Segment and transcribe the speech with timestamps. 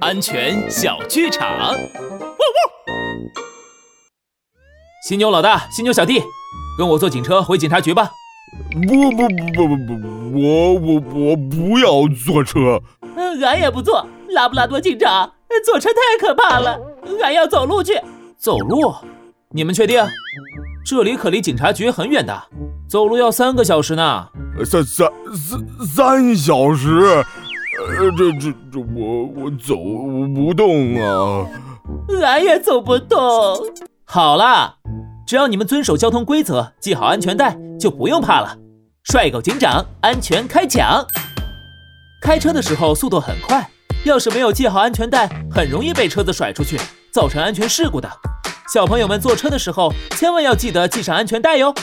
[0.00, 1.48] 安全小剧场。
[1.48, 1.78] 汪汪！
[5.06, 6.22] 犀牛老大，犀牛小弟，
[6.78, 8.10] 跟我坐警车回警察局吧。
[8.72, 12.80] 不不不不不不，我我我不要坐车。
[13.16, 14.06] 嗯，俺也不坐。
[14.30, 15.32] 拉布拉多警长，
[15.64, 16.78] 坐车太可怕了，
[17.22, 18.00] 俺要走路去。
[18.36, 18.94] 走路？
[19.50, 20.04] 你们确定？
[20.84, 22.44] 这里可离警察局很远的，
[22.88, 24.28] 走路要三个小时呢。
[24.64, 27.24] 三三三三小时？
[27.88, 31.48] 呃，这这这，我我走我不动啊。
[32.22, 33.18] 俺也走不动。
[34.04, 34.76] 好啦，
[35.26, 38.58] 只要你们遵守交通规则，系好安全带，就不用怕了。
[39.04, 41.06] 帅狗警长，安全开讲。
[42.20, 43.70] 开车的时候速度很快，
[44.04, 46.78] 要是没有系好安全带，很容易被车子甩出去，
[47.10, 48.10] 造成安全事故的。
[48.72, 51.74] 小朋友们坐车的时候，千万要记得系上安全带哟。